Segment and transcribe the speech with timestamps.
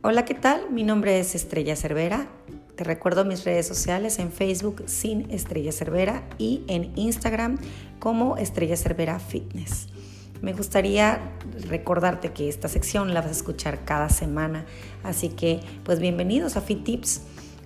[0.00, 0.70] Hola, ¿qué tal?
[0.70, 2.28] Mi nombre es Estrella Cervera.
[2.76, 7.58] Te recuerdo mis redes sociales en Facebook sin Estrella Cervera y en Instagram
[7.98, 9.88] como Estrella Cervera Fitness.
[10.40, 11.18] Me gustaría
[11.68, 14.66] recordarte que esta sección la vas a escuchar cada semana,
[15.02, 17.22] así que pues bienvenidos a Fit Tips.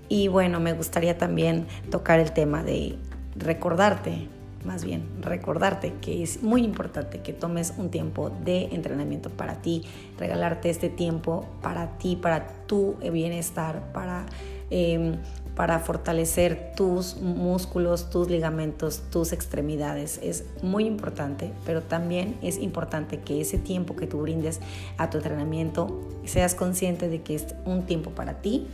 [0.09, 2.97] Y bueno, me gustaría también tocar el tema de
[3.37, 4.29] recordarte
[4.65, 9.85] más bien recordarte que es muy importante que tomes un tiempo de entrenamiento para ti,
[10.19, 14.27] regalarte este tiempo para ti, para tu bienestar, para,
[14.71, 15.17] em,
[15.55, 20.19] para fortalecer tus músculos, tus ligamentos, tus extremidades.
[20.23, 24.61] Es muy importante, pero también es importante que ese tiempo que tú brindes
[24.97, 28.67] a tu entrenamiento seas consciente de que es un tiempo para ti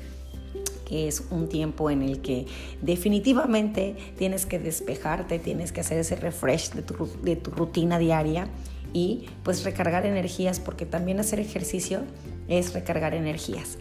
[0.90, 2.46] es un tiempo en el que
[2.82, 8.48] definitivamente tienes que despejarte, tienes que hacer ese refresh de tu, de rutina diaria
[8.92, 12.02] y pues recargar energías, porque también hacer ejercicio
[12.48, 13.78] es recargar energías.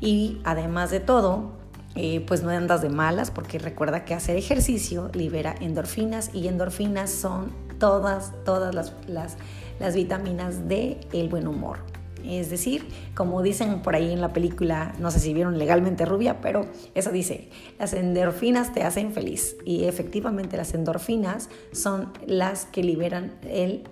[0.00, 1.52] Y además de todo,
[1.96, 7.10] eh, pues no andas de malas, porque recuerda que hacer ejercicio libera endorfinas y endorfinas
[7.10, 8.74] son todas, todas
[9.06, 11.93] las, vitaminas del el buen humor.
[12.24, 16.40] Es decir, como dicen por ahí en la película, no sé si vieron legalmente rubia,
[16.40, 19.56] pero eso dice, las endorfinas te hacen feliz.
[19.64, 23.82] Y efectivamente las endorfinas son las que liberan eh,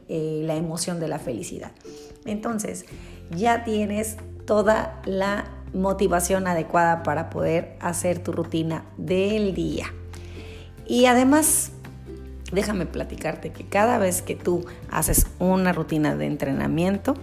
[0.45, 1.73] la emoción de la felicidad.
[2.25, 2.87] Entonces,
[3.31, 4.17] ya tienes
[4.47, 5.45] toda la
[5.75, 9.87] motivación adecuada para poder hacer tu rutina del día.
[10.87, 11.73] Y además,
[12.53, 17.15] déjame platicarte que cada vez que tú haces una rutina de entrenamiento,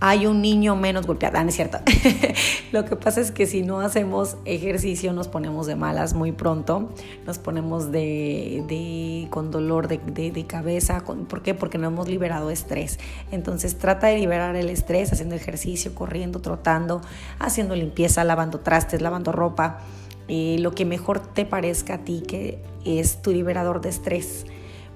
[0.00, 1.38] hay un niño menos golpeado.
[1.38, 1.78] Ah, no es cierto.
[2.72, 6.90] Lo que pasa es que si no hacemos ejercicio nos ponemos de malas muy pronto,
[7.26, 11.02] nos ponemos de, con dolor de, cabeza.
[11.04, 11.54] ¿Por qué?
[11.54, 12.98] Porque no hemos liberado estrés.
[13.32, 17.00] Entonces trata de liberar el estrés haciendo ejercicio, corriendo, trotando,
[17.38, 19.80] haciendo limpieza, lavando trastes, lavando ropa.
[20.28, 24.44] Eh, lo que mejor te parezca a ti que es tu liberador de estrés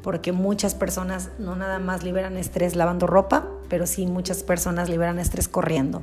[0.03, 5.19] porque muchas personas no nada más liberan estrés lavando ropa, pero sí muchas personas liberan
[5.19, 6.03] estrés corriendo.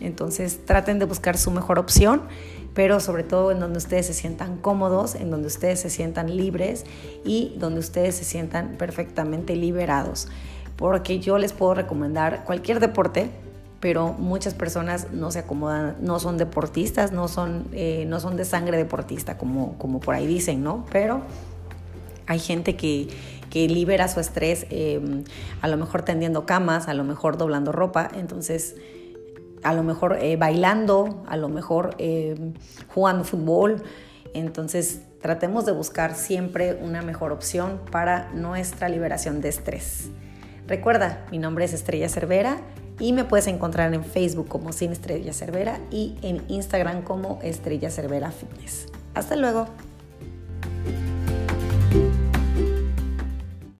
[0.00, 2.22] Entonces traten de buscar su mejor opción,
[2.74, 6.84] pero sobre todo en donde ustedes se sientan cómodos, en donde ustedes se sientan libres
[7.24, 10.28] y donde ustedes se sientan perfectamente liberados.
[10.76, 13.30] Porque yo les puedo recomendar cualquier deporte,
[13.78, 18.44] pero muchas personas no se acomodan, no son deportistas, no son, eh, no son de
[18.44, 20.86] sangre deportista, como, como por ahí dicen, ¿no?
[20.90, 21.20] Pero
[22.32, 23.08] hay gente que,
[23.52, 25.24] libera su estrés em,
[25.60, 28.76] a lo mejor tendiendo camas, a lo mejor doblando ropa, entonces
[29.62, 32.54] a lo mejor eh, bailando, a lo mejor em,
[32.88, 33.82] jugando fútbol.
[34.32, 40.08] Entonces tratemos de buscar siempre una mejor opción para nuestra liberación de estrés.
[40.66, 42.56] Recuerda, mi nombre es Estrella Cervera
[42.98, 47.90] y me puedes encontrar en Facebook como Sin Estrella Cervera y en Instagram como Estrella
[47.90, 48.86] Cervera Fitness.
[49.14, 49.66] Hasta luego.